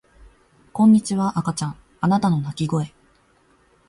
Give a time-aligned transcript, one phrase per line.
[0.73, 2.91] こんにちは赤ちゃんあなたの泣き声